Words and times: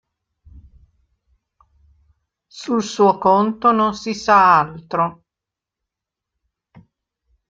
Sul 2.47 2.81
suo 2.81 3.19
conto 3.19 3.71
non 3.71 3.93
si 3.93 4.15
sa 4.15 4.57
altro. 4.57 5.23